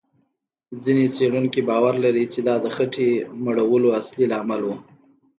ځینې 0.83 1.05
څېړونکي 1.15 1.61
باور 1.69 1.95
لري، 2.05 2.25
چې 2.33 2.39
دا 2.47 2.55
د 2.63 2.65
خېټې 2.75 3.09
مړولو 3.43 3.89
اصلي 3.99 4.25
لامل 4.31 4.61
و. 4.65 4.69